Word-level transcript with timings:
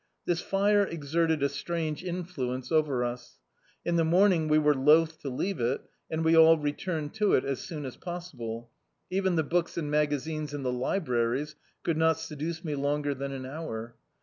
This 0.25 0.41
fire 0.41 0.83
exerted 0.83 1.43
a 1.43 1.47
strange 1.49 2.03
influence 2.03 2.71
over 2.71 3.03
us. 3.03 3.37
In 3.85 3.97
the 3.97 4.03
morning 4.03 4.47
we 4.47 4.57
were 4.57 4.73
loath 4.73 5.19
to 5.19 5.29
leave 5.29 5.59
it, 5.59 5.81
and 6.09 6.25
we 6.25 6.35
all 6.35 6.57
returned 6.57 7.13
to 7.13 7.33
it 7.35 7.45
as 7.45 7.59
socm 7.59 7.85
as 7.85 7.97
possible. 7.97 8.71
Even 9.11 9.35
the 9.35 9.43
books 9.43 9.77
and 9.77 9.91
magazines 9.91 10.55
in 10.55 10.63
the 10.63 10.73
libraries 10.73 11.55
could 11.83 11.97
not 11.97 12.17
seduce 12.17 12.63
me 12.65 12.73
longer 12.73 13.13
than 13.13 13.31
an 13.31 13.45
hour. 13.45 13.93